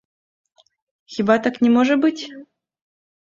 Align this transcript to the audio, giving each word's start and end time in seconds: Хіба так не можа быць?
Хіба 1.15 1.35
так 1.47 1.55
не 1.65 1.69
можа 1.75 1.95
быць? 2.05 2.23